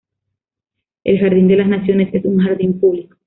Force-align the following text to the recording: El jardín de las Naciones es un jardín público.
El 1.03 1.19
jardín 1.19 1.47
de 1.47 1.57
las 1.57 1.67
Naciones 1.67 2.11
es 2.11 2.25
un 2.25 2.39
jardín 2.39 2.79
público. 2.79 3.17